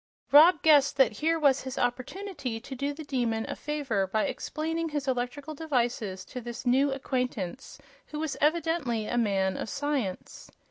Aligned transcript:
Rob 0.31 0.63
guessed 0.63 0.97
that 0.97 1.17
here 1.19 1.37
was 1.37 1.61
his 1.61 1.77
opportunity 1.77 2.59
to 2.59 2.73
do 2.73 2.91
the 2.91 3.03
Demon 3.03 3.45
a 3.47 3.55
favor 3.55 4.07
by 4.07 4.25
explaining 4.25 4.89
his 4.89 5.07
electrical 5.07 5.53
devices 5.53 6.25
to 6.25 6.41
this 6.41 6.65
new 6.65 6.91
acquaintance, 6.91 7.77
who 8.07 8.17
was 8.17 8.35
evidently 8.41 9.05
a 9.05 9.15
man 9.19 9.55
of 9.57 9.69
science. 9.69 10.49